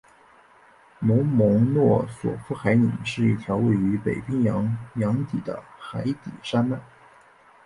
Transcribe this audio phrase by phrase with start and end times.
[0.97, 6.79] 罗蒙诺索夫海岭是一条位于北冰洋洋底的海底山脉。